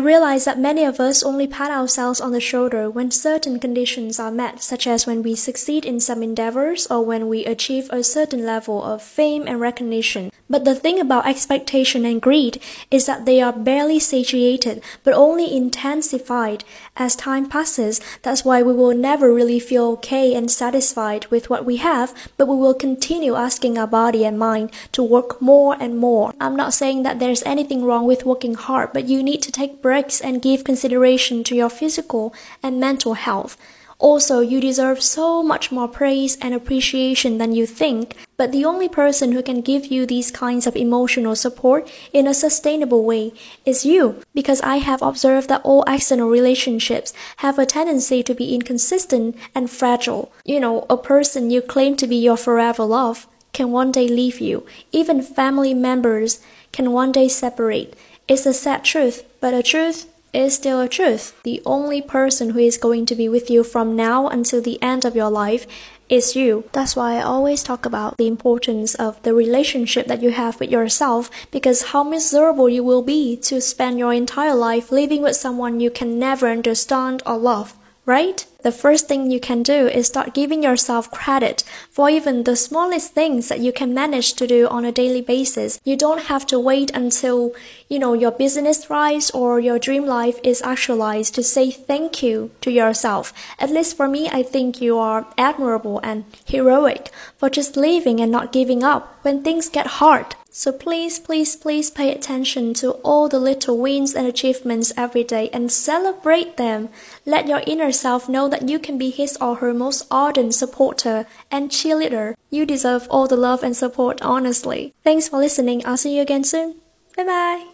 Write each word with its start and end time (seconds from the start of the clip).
I 0.00 0.02
realize 0.02 0.46
that 0.46 0.58
many 0.58 0.82
of 0.84 0.98
us 0.98 1.22
only 1.22 1.46
pat 1.46 1.70
ourselves 1.70 2.22
on 2.22 2.32
the 2.32 2.40
shoulder 2.40 2.88
when 2.88 3.10
certain 3.10 3.60
conditions 3.60 4.18
are 4.18 4.30
met, 4.30 4.62
such 4.62 4.86
as 4.86 5.06
when 5.06 5.22
we 5.22 5.34
succeed 5.34 5.84
in 5.84 6.00
some 6.00 6.22
endeavors 6.22 6.86
or 6.86 7.04
when 7.04 7.28
we 7.28 7.44
achieve 7.44 7.90
a 7.90 8.02
certain 8.02 8.46
level 8.46 8.82
of 8.82 9.02
fame 9.02 9.46
and 9.46 9.60
recognition. 9.60 10.32
But 10.48 10.64
the 10.64 10.74
thing 10.74 10.98
about 10.98 11.26
expectation 11.26 12.06
and 12.06 12.20
greed 12.20 12.62
is 12.90 13.04
that 13.04 13.26
they 13.26 13.42
are 13.42 13.52
barely 13.52 13.98
satiated, 13.98 14.82
but 15.04 15.12
only 15.12 15.54
intensified 15.54 16.64
as 16.96 17.14
time 17.14 17.46
passes. 17.46 18.00
That's 18.22 18.42
why 18.42 18.62
we 18.62 18.72
will 18.72 18.94
never 18.94 19.32
really 19.32 19.60
feel 19.60 19.84
okay 20.00 20.34
and 20.34 20.50
satisfied 20.50 21.26
with 21.26 21.50
what 21.50 21.66
we 21.66 21.76
have, 21.76 22.14
but 22.38 22.48
we 22.48 22.56
will 22.56 22.74
continue 22.74 23.34
asking 23.34 23.76
our 23.76 23.86
body 23.86 24.24
and 24.24 24.38
mind 24.38 24.72
to 24.92 25.02
work 25.02 25.42
more 25.42 25.76
and 25.78 25.98
more. 25.98 26.32
I'm 26.40 26.56
not 26.56 26.72
saying 26.72 27.02
that 27.02 27.20
there's 27.20 27.42
anything 27.42 27.84
wrong 27.84 28.06
with 28.06 28.24
working 28.24 28.54
hard, 28.54 28.94
but 28.94 29.04
you 29.04 29.22
need 29.22 29.42
to 29.42 29.52
take 29.52 29.82
breaks 29.82 29.89
and 29.90 30.42
give 30.42 30.64
consideration 30.64 31.42
to 31.44 31.54
your 31.54 31.70
physical 31.70 32.32
and 32.62 32.78
mental 32.78 33.14
health. 33.14 33.56
Also, 34.00 34.40
you 34.40 34.62
deserve 34.62 35.02
so 35.02 35.42
much 35.42 35.70
more 35.70 35.86
praise 35.86 36.38
and 36.40 36.54
appreciation 36.54 37.36
than 37.36 37.52
you 37.52 37.66
think, 37.66 38.16
but 38.38 38.50
the 38.50 38.64
only 38.64 38.88
person 38.88 39.32
who 39.32 39.42
can 39.42 39.60
give 39.60 39.86
you 39.86 40.06
these 40.06 40.30
kinds 40.30 40.66
of 40.66 40.74
emotional 40.74 41.36
support 41.36 41.86
in 42.10 42.26
a 42.26 42.32
sustainable 42.32 43.04
way 43.04 43.30
is 43.66 43.84
you. 43.84 44.22
Because 44.32 44.62
I 44.62 44.76
have 44.76 45.02
observed 45.02 45.50
that 45.50 45.60
all 45.64 45.84
external 45.86 46.30
relationships 46.30 47.12
have 47.44 47.58
a 47.58 47.66
tendency 47.66 48.22
to 48.22 48.34
be 48.34 48.54
inconsistent 48.54 49.36
and 49.54 49.70
fragile. 49.70 50.32
You 50.46 50.60
know, 50.60 50.86
a 50.88 50.96
person 50.96 51.50
you 51.50 51.60
claim 51.60 51.96
to 51.96 52.06
be 52.06 52.16
your 52.16 52.38
forever 52.38 52.84
love 52.84 53.26
can 53.52 53.70
one 53.70 53.92
day 53.92 54.08
leave 54.08 54.40
you. 54.40 54.64
Even 54.92 55.20
family 55.20 55.74
members 55.74 56.40
can 56.72 56.92
one 56.92 57.12
day 57.12 57.28
separate. 57.28 57.94
It's 58.30 58.46
a 58.46 58.54
sad 58.54 58.84
truth, 58.84 59.24
but 59.40 59.54
a 59.54 59.60
truth 59.60 60.06
is 60.32 60.54
still 60.54 60.80
a 60.80 60.88
truth. 60.88 61.34
The 61.42 61.60
only 61.66 62.00
person 62.00 62.50
who 62.50 62.60
is 62.60 62.78
going 62.78 63.04
to 63.06 63.16
be 63.16 63.28
with 63.28 63.50
you 63.50 63.64
from 63.64 63.96
now 63.96 64.28
until 64.28 64.62
the 64.62 64.80
end 64.80 65.04
of 65.04 65.16
your 65.16 65.28
life 65.28 65.66
is 66.08 66.36
you. 66.36 66.62
That's 66.70 66.94
why 66.94 67.16
I 67.16 67.22
always 67.22 67.64
talk 67.64 67.84
about 67.84 68.18
the 68.18 68.28
importance 68.28 68.94
of 68.94 69.20
the 69.24 69.34
relationship 69.34 70.06
that 70.06 70.22
you 70.22 70.30
have 70.30 70.60
with 70.60 70.70
yourself 70.70 71.28
because 71.50 71.90
how 71.90 72.04
miserable 72.04 72.68
you 72.68 72.84
will 72.84 73.02
be 73.02 73.36
to 73.38 73.60
spend 73.60 73.98
your 73.98 74.12
entire 74.12 74.54
life 74.54 74.92
living 74.92 75.22
with 75.22 75.34
someone 75.34 75.80
you 75.80 75.90
can 75.90 76.16
never 76.16 76.46
understand 76.46 77.24
or 77.26 77.36
love 77.36 77.76
right? 78.06 78.46
The 78.62 78.72
first 78.72 79.08
thing 79.08 79.30
you 79.30 79.40
can 79.40 79.62
do 79.62 79.86
is 79.86 80.06
start 80.06 80.34
giving 80.34 80.62
yourself 80.62 81.10
credit 81.10 81.62
for 81.90 82.10
even 82.10 82.44
the 82.44 82.56
smallest 82.56 83.12
things 83.14 83.48
that 83.48 83.60
you 83.60 83.72
can 83.72 83.94
manage 83.94 84.34
to 84.34 84.46
do 84.46 84.68
on 84.68 84.84
a 84.84 84.92
daily 84.92 85.22
basis. 85.22 85.80
You 85.84 85.96
don't 85.96 86.24
have 86.24 86.44
to 86.46 86.58
wait 86.58 86.90
until, 86.90 87.52
you 87.88 87.98
know, 87.98 88.12
your 88.12 88.32
business 88.32 88.84
thrives 88.84 89.30
or 89.30 89.60
your 89.60 89.78
dream 89.78 90.04
life 90.06 90.38
is 90.44 90.60
actualized 90.62 91.34
to 91.36 91.42
say 91.42 91.70
thank 91.70 92.22
you 92.22 92.50
to 92.60 92.70
yourself. 92.70 93.32
At 93.58 93.70
least 93.70 93.96
for 93.96 94.08
me, 94.08 94.28
I 94.28 94.42
think 94.42 94.80
you 94.82 94.98
are 94.98 95.26
admirable 95.38 96.00
and 96.02 96.24
heroic 96.44 97.10
for 97.38 97.48
just 97.48 97.76
living 97.76 98.20
and 98.20 98.30
not 98.30 98.52
giving 98.52 98.82
up 98.82 99.18
when 99.22 99.42
things 99.42 99.68
get 99.68 99.86
hard. 100.02 100.34
So 100.50 100.72
please, 100.72 101.18
please, 101.18 101.54
please 101.54 101.90
pay 101.90 102.12
attention 102.12 102.74
to 102.74 102.92
all 103.04 103.28
the 103.28 103.38
little 103.38 103.78
wins 103.78 104.14
and 104.14 104.26
achievements 104.26 104.92
every 104.96 105.22
day 105.22 105.48
and 105.52 105.70
celebrate 105.70 106.56
them. 106.56 106.88
Let 107.24 107.46
your 107.46 107.62
inner 107.66 107.92
self 107.92 108.28
know 108.28 108.48
that 108.48 108.68
you 108.68 108.78
can 108.78 108.98
be 108.98 109.10
his 109.10 109.36
or 109.40 109.56
her 109.56 109.72
most 109.72 110.06
ardent 110.10 110.54
supporter 110.54 111.26
and 111.50 111.70
cheerleader. 111.70 112.34
You 112.50 112.66
deserve 112.66 113.06
all 113.10 113.28
the 113.28 113.36
love 113.36 113.62
and 113.62 113.76
support 113.76 114.20
honestly. 114.22 114.92
Thanks 115.04 115.28
for 115.28 115.38
listening. 115.38 115.86
I'll 115.86 115.96
see 115.96 116.16
you 116.16 116.22
again 116.22 116.44
soon. 116.44 116.80
Bye 117.16 117.24
bye. 117.24 117.66